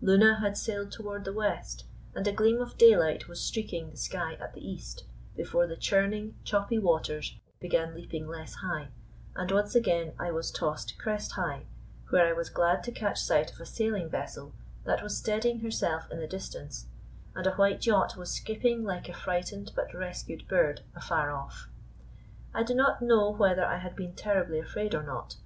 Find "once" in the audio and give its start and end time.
9.52-9.74